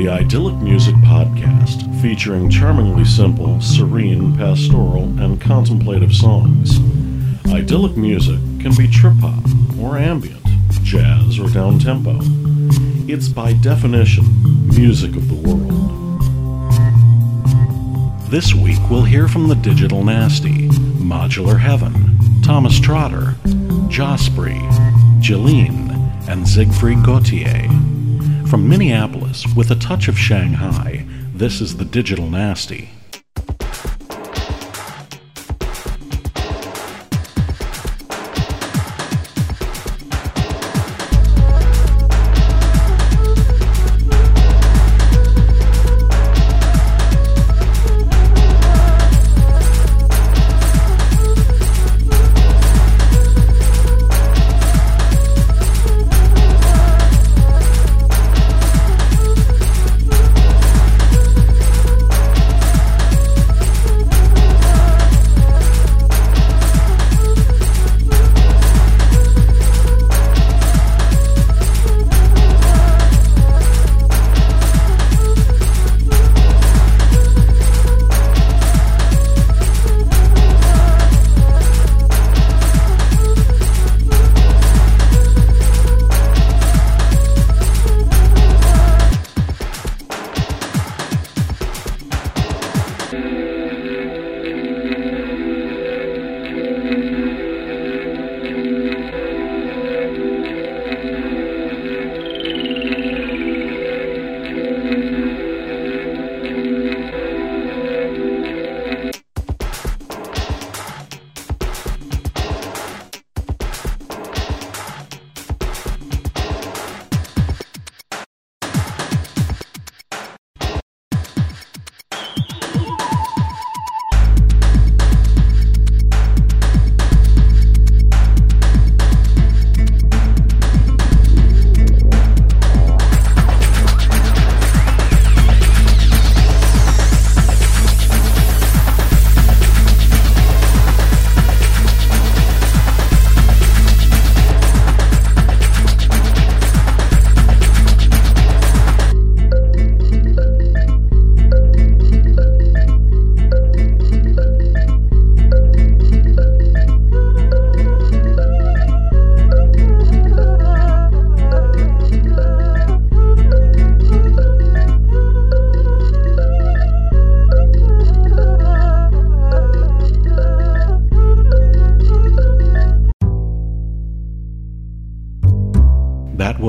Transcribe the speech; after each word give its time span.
the 0.00 0.08
Idyllic 0.08 0.56
Music 0.62 0.94
Podcast, 0.94 2.00
featuring 2.00 2.48
charmingly 2.48 3.04
simple, 3.04 3.60
serene, 3.60 4.34
pastoral, 4.34 5.02
and 5.20 5.38
contemplative 5.38 6.14
songs. 6.14 6.78
Idyllic 7.52 7.98
music 7.98 8.38
can 8.60 8.74
be 8.78 8.88
trip 8.88 9.12
hop 9.20 9.44
or 9.78 9.98
ambient, 9.98 10.42
jazz 10.82 11.38
or 11.38 11.50
down 11.50 11.78
tempo. 11.78 12.18
It's 13.12 13.28
by 13.28 13.52
definition 13.52 14.24
music 14.68 15.16
of 15.16 15.28
the 15.28 15.34
world. 15.34 16.22
This 18.30 18.54
week 18.54 18.78
we'll 18.90 19.04
hear 19.04 19.28
from 19.28 19.48
the 19.48 19.54
Digital 19.54 20.02
Nasty, 20.02 20.68
Modular 20.96 21.60
Heaven, 21.60 22.16
Thomas 22.40 22.80
Trotter, 22.80 23.34
Jahspre, 23.90 24.58
Jillene, 25.20 25.90
and 26.26 26.48
Siegfried 26.48 27.04
Gautier. 27.04 27.89
From 28.50 28.68
Minneapolis, 28.68 29.46
with 29.54 29.70
a 29.70 29.76
touch 29.76 30.08
of 30.08 30.18
Shanghai, 30.18 31.06
this 31.32 31.60
is 31.60 31.76
the 31.76 31.84
Digital 31.84 32.28
Nasty. 32.28 32.90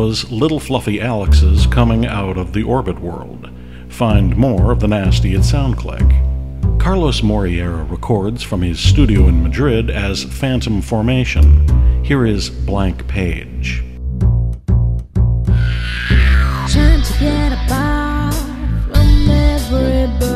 Was 0.01 0.31
Little 0.31 0.59
Fluffy 0.59 0.99
Alex's 0.99 1.67
Coming 1.67 2.07
Out 2.07 2.35
of 2.35 2.53
the 2.53 2.63
Orbit 2.63 2.99
World. 2.99 3.51
Find 3.87 4.35
more 4.35 4.71
of 4.71 4.79
the 4.79 4.87
Nasty 4.87 5.35
at 5.35 5.41
SoundClick. 5.41 6.79
Carlos 6.79 7.21
Moreira 7.21 7.83
records 7.83 8.41
from 8.41 8.63
his 8.63 8.79
studio 8.79 9.27
in 9.27 9.43
Madrid 9.43 9.91
as 9.91 10.23
Phantom 10.23 10.81
Formation. 10.81 12.03
Here 12.03 12.25
is 12.25 12.49
Blank 12.49 13.07
Page. 13.07 13.83
To 16.73 17.13
get 17.19 17.51
apart 17.51 18.33
from 18.91 19.29
everybody 19.29 20.31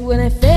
when 0.00 0.20
I 0.20 0.30
feel 0.30 0.47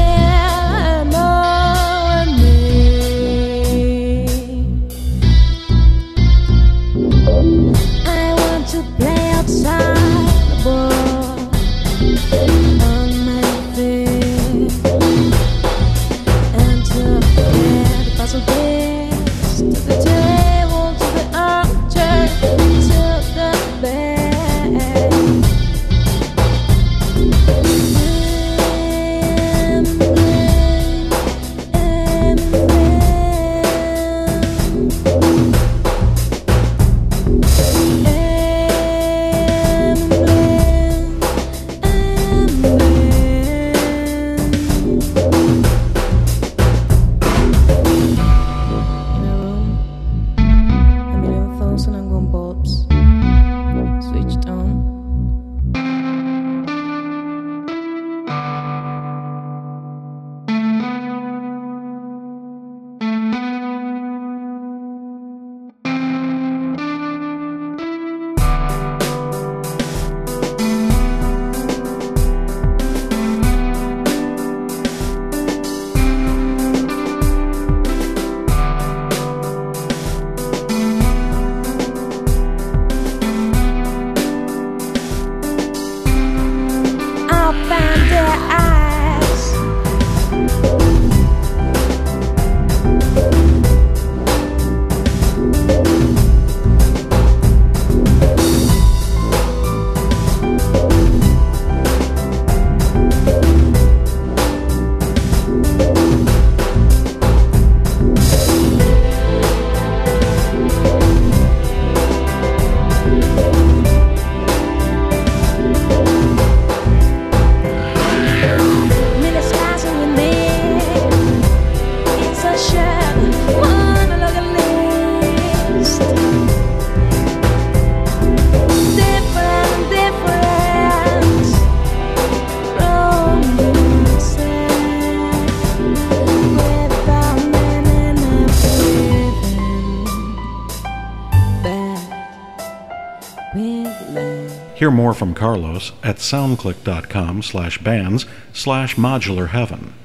more 145.02 145.14
from 145.16 145.34
Carlos 145.34 145.94
at 146.04 146.18
soundclick.com 146.18 147.42
slash 147.42 147.80
bands 147.80 148.28
slash 148.54 148.98
modular 148.98 149.50
heaven. 149.50 149.96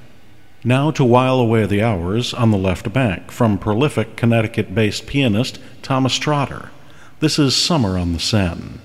Now 0.65 0.91
to 0.93 1.05
while 1.05 1.39
away 1.39 1.67
the 1.67 1.83
hours 1.83 2.33
on 2.33 2.51
the 2.51 2.57
left 2.57 2.91
bank 2.95 3.31
from 3.31 3.59
prolific 3.59 4.17
Connecticut 4.17 4.75
based 4.75 5.07
pianist 5.07 5.59
Thomas 5.83 6.17
Trotter. 6.17 6.71
This 7.21 7.39
is 7.39 7.55
Summer 7.55 7.99
on 7.99 8.15
the 8.15 8.19
Seine. 8.19 8.81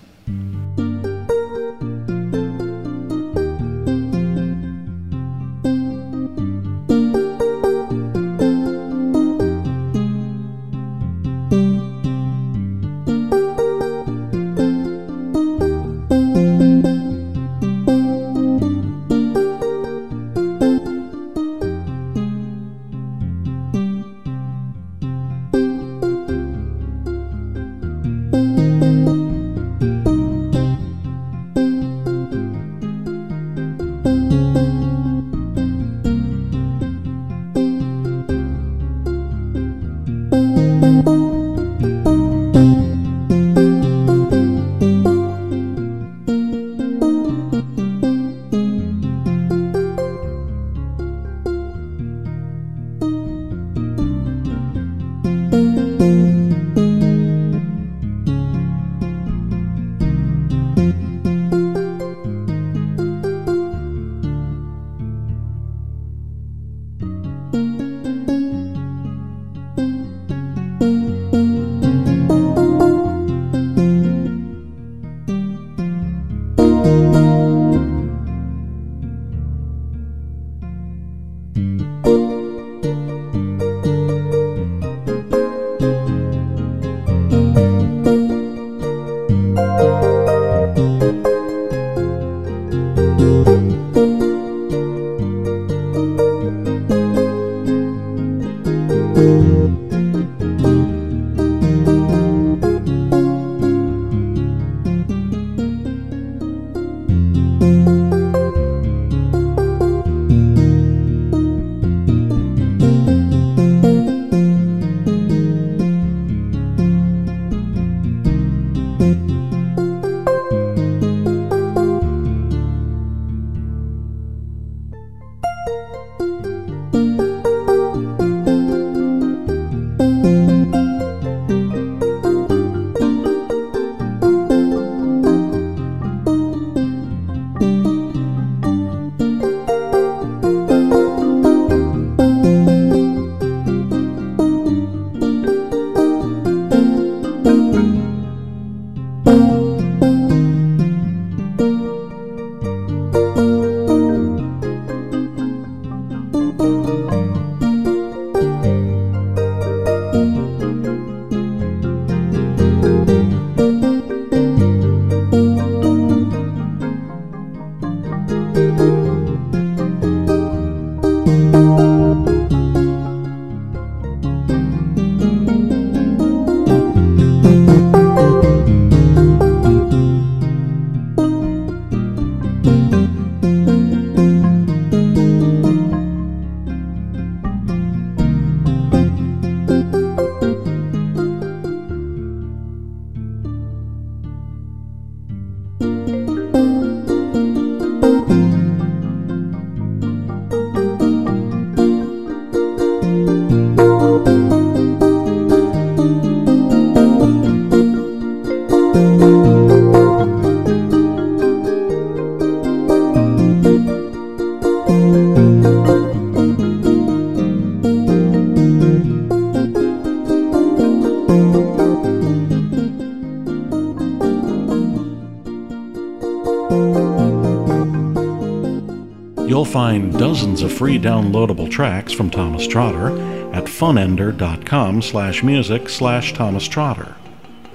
Find 229.72 230.12
dozens 230.20 230.64
of 230.64 230.74
free 230.74 231.00
downloadable 231.00 231.72
tracks 231.72 232.12
from 232.12 232.30
Thomas 232.30 232.68
Trotter 232.68 233.18
at 233.54 233.64
funender.com 233.64 235.02
slash 235.02 235.44
music 235.44 235.88
slash 235.88 236.34
Thomas 236.34 236.68
Trotter. 236.68 237.16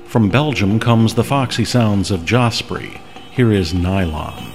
From 0.04 0.28
Belgium 0.28 0.78
comes 0.78 1.14
the 1.14 1.24
foxy 1.24 1.64
sounds 1.64 2.10
of 2.10 2.20
Jahspre. 2.20 3.00
Here 3.30 3.50
is 3.50 3.72
Nylon. 3.72 4.45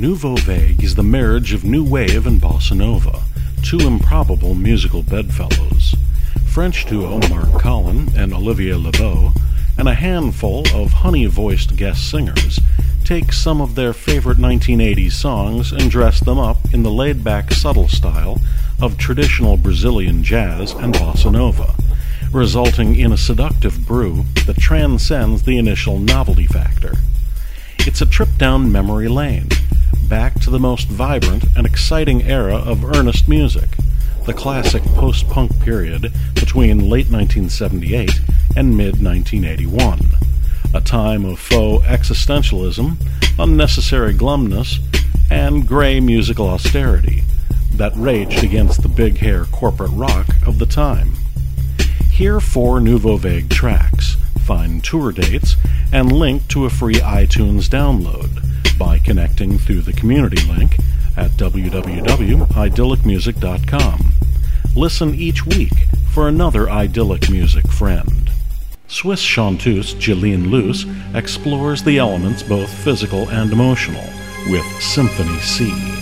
Nouveau 0.00 0.36
Vague 0.36 0.82
is 0.82 0.94
the 0.94 1.02
marriage 1.02 1.52
of 1.52 1.62
new 1.62 1.84
wave 1.84 2.26
and 2.26 2.40
bossa 2.40 2.74
nova, 2.74 3.20
two 3.62 3.80
improbable 3.80 4.54
musical 4.54 5.02
bedfellows. 5.02 5.94
French 6.46 6.86
duo 6.86 7.20
Marc 7.28 7.60
Collin 7.60 8.08
and 8.16 8.32
Olivier 8.32 8.76
Libaux, 8.76 9.34
and 9.76 9.90
a 9.90 9.94
handful 9.94 10.64
of 10.74 10.90
honey 10.90 11.26
voiced 11.26 11.76
guest 11.76 12.10
singers, 12.10 12.60
take 13.04 13.30
some 13.30 13.60
of 13.60 13.74
their 13.74 13.92
favorite 13.92 14.38
1980s 14.38 15.12
songs 15.12 15.70
and 15.70 15.90
dress 15.90 16.18
them 16.20 16.38
up 16.38 16.56
in 16.72 16.82
the 16.82 16.90
laid 16.90 17.22
back, 17.22 17.50
subtle 17.50 17.88
style 17.88 18.40
of 18.80 18.96
traditional 18.96 19.58
Brazilian 19.58 20.24
jazz 20.24 20.72
and 20.72 20.94
bossa 20.94 21.30
nova, 21.30 21.74
resulting 22.32 22.96
in 22.96 23.12
a 23.12 23.18
seductive 23.18 23.86
brew 23.86 24.24
that 24.46 24.56
transcends 24.56 25.42
the 25.42 25.58
initial 25.58 25.98
novelty 25.98 26.46
factor. 26.46 26.94
It's 27.80 28.00
a 28.00 28.06
trip 28.06 28.30
down 28.38 28.72
memory 28.72 29.08
lane, 29.08 29.48
back 30.10 30.34
to 30.40 30.50
the 30.50 30.58
most 30.58 30.88
vibrant 30.88 31.44
and 31.56 31.64
exciting 31.64 32.24
era 32.24 32.56
of 32.56 32.84
earnest 32.84 33.28
music, 33.28 33.68
the 34.26 34.34
classic 34.34 34.82
post 34.82 35.28
punk 35.28 35.60
period 35.60 36.12
between 36.34 36.90
late 36.90 37.08
1978 37.08 38.20
and 38.56 38.76
mid 38.76 39.00
1981, 39.00 40.00
a 40.74 40.80
time 40.80 41.24
of 41.24 41.38
faux 41.38 41.86
existentialism, 41.86 42.96
unnecessary 43.38 44.12
glumness, 44.12 44.80
and 45.30 45.68
gray 45.68 46.00
musical 46.00 46.48
austerity 46.48 47.22
that 47.72 47.92
raged 47.94 48.42
against 48.42 48.82
the 48.82 48.88
big 48.88 49.18
hair 49.18 49.44
corporate 49.44 49.92
rock 49.92 50.26
of 50.44 50.58
the 50.58 50.66
time. 50.66 51.12
Hear 52.10 52.40
four 52.40 52.80
Nouveau 52.80 53.16
Vague 53.16 53.48
tracks 53.48 54.16
find 54.40 54.82
tour 54.82 55.12
dates, 55.12 55.54
and 55.92 56.10
link 56.10 56.48
to 56.48 56.64
a 56.64 56.70
free 56.70 56.94
iTunes 56.96 57.68
download 57.68 58.39
by 58.80 58.98
connecting 58.98 59.56
through 59.58 59.82
the 59.82 59.92
community 59.92 60.42
link 60.50 60.78
at 61.14 61.30
www.idyllicmusic.com. 61.32 64.14
Listen 64.74 65.14
each 65.14 65.44
week 65.44 65.74
for 66.14 66.26
another 66.26 66.70
idyllic 66.70 67.28
music 67.28 67.70
friend. 67.70 68.30
Swiss 68.88 69.20
chanteuse 69.20 69.92
Jillene 69.94 70.50
Luce 70.50 70.86
explores 71.14 71.84
the 71.84 71.98
elements 71.98 72.42
both 72.42 72.72
physical 72.72 73.28
and 73.28 73.52
emotional 73.52 74.08
with 74.48 74.64
Symphony 74.80 75.38
C. 75.40 75.99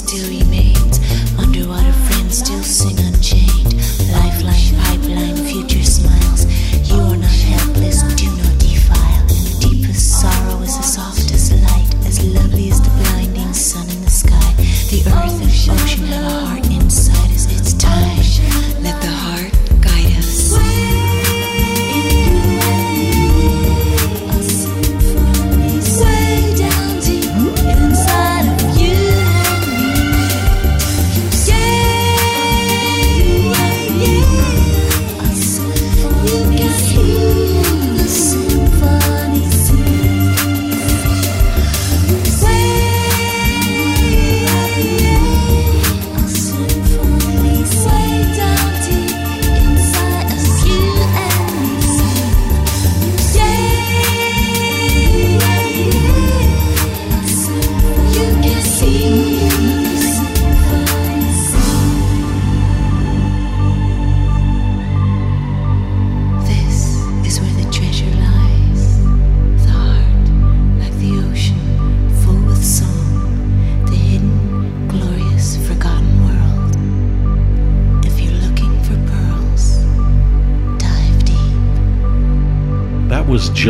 still 0.00 0.30
you. 0.32 0.49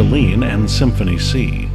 Jillene 0.01 0.51
and 0.51 0.71
Symphony 0.71 1.19
C. 1.19 1.69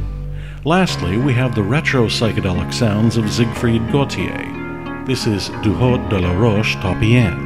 Lastly, 0.64 1.16
we 1.16 1.32
have 1.34 1.54
the 1.54 1.62
retro 1.62 2.06
psychedelic 2.06 2.74
sounds 2.74 3.16
of 3.16 3.32
Siegfried 3.32 3.92
Gautier. 3.92 5.04
This 5.06 5.28
is 5.28 5.50
Du 5.62 5.72
Haut 5.72 6.08
de 6.10 6.18
la 6.18 6.32
Roche 6.32 6.74
Taupien. 6.78 7.45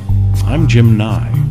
I'm 0.44 0.68
Jim 0.68 0.96
Nye. 0.96 1.50